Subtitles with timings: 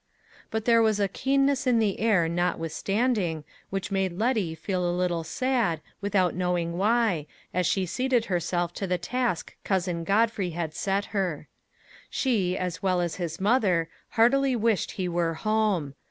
[0.49, 5.23] But there was a keenness in the air notwithstanding, which made Letty feel a little
[5.23, 11.05] sad without knowing why, as she seated herself to the task Cousin Godfrey had set
[11.13, 11.49] her.
[12.09, 15.93] She, as well as his mother, heartily wished he were home.